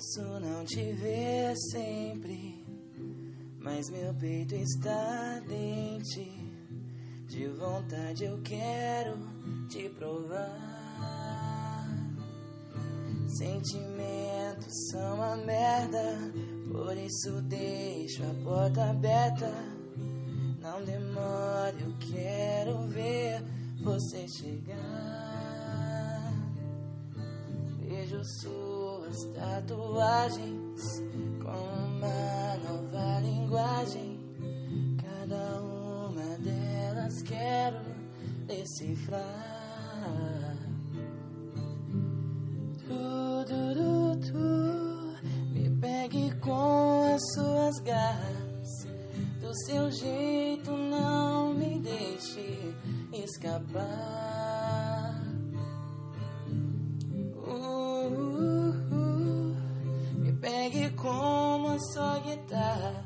[0.00, 2.64] Posso não te ver sempre,
[3.58, 6.24] mas meu peito está ardente.
[7.28, 9.18] De vontade eu quero
[9.68, 10.56] te provar.
[13.28, 16.32] Sentimentos são uma merda,
[16.72, 19.52] por isso deixo a porta aberta.
[20.62, 23.44] Não demore, eu quero ver
[23.84, 24.80] você chegar.
[27.80, 28.24] Vejo
[29.10, 31.02] suas tatuagens
[31.42, 34.18] com uma nova linguagem.
[35.02, 37.80] Cada uma delas quero
[38.46, 39.26] decifrar.
[42.78, 44.48] Tu, tu, tu, tu,
[45.52, 48.68] me pegue com as suas garras.
[49.40, 52.74] Do seu jeito não me deixe
[53.12, 53.90] escapar.
[57.36, 57.89] Uh,
[61.80, 63.04] sua guitarra,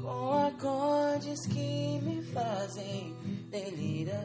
[0.00, 3.14] com acordes que me fazem
[3.50, 4.24] delirar.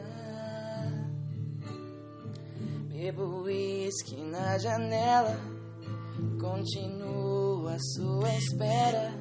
[2.88, 5.36] Bebo uísque na janela,
[6.40, 9.12] continuo à sua espera.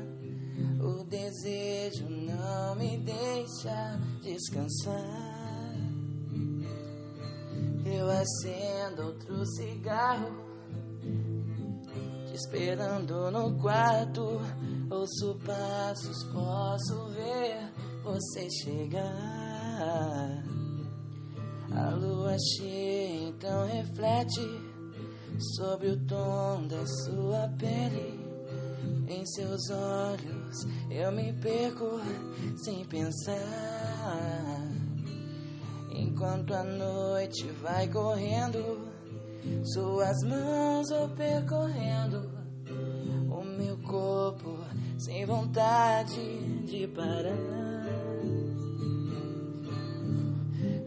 [0.79, 5.73] O desejo não me deixa descansar.
[7.85, 10.31] Eu acendo outro cigarro,
[12.29, 14.39] te esperando no quarto.
[14.89, 17.71] Ouço passos, posso ver
[18.03, 20.43] você chegar.
[21.71, 24.41] A lua cheia então reflete
[25.55, 28.19] sobre o tom da sua pele.
[29.07, 31.99] Em seus olhos eu me perco
[32.63, 33.37] sem pensar.
[35.91, 38.89] Enquanto a noite vai correndo,
[39.63, 42.29] suas mãos vão percorrendo
[43.29, 44.59] o meu corpo
[44.97, 47.59] sem vontade de parar.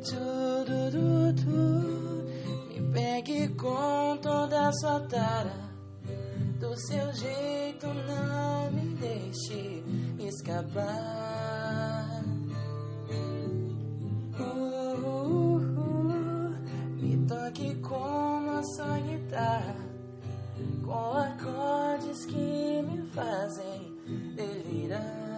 [0.05, 2.25] Tudo, tudo, tudo,
[2.69, 5.55] me pegue com toda a sua tara.
[6.59, 9.84] Do seu jeito não me deixe
[10.19, 12.25] escapar.
[14.39, 15.61] Uh, uh, uh,
[17.00, 18.12] me toque como a
[18.62, 19.75] sua guitarra,
[20.84, 23.97] com acordes que me fazem
[24.37, 25.31] delirar.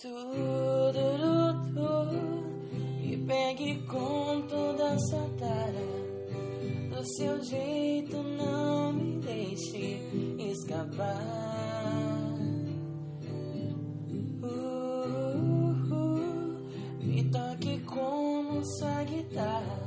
[0.00, 0.16] Tudo,
[3.02, 5.86] me pegue com toda essa tara.
[6.88, 10.00] Do seu jeito não me deixe
[10.38, 11.18] escapar.
[14.42, 14.48] Uh,
[15.92, 19.80] uh, me toque como sua guitarra,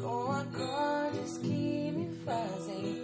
[0.00, 2.97] com acordes que me fazem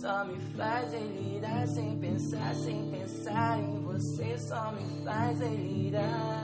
[0.00, 4.38] Só me faz delirar sem pensar, sem pensar em você.
[4.38, 6.39] Só me faz delirar.